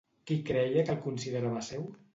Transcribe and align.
Qui 0.29 0.37
creia 0.47 0.87
que 0.89 0.95
el 0.97 1.03
considerava 1.07 1.65
seu? 1.73 1.91